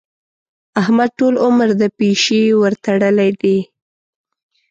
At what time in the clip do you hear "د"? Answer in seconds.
1.81-1.83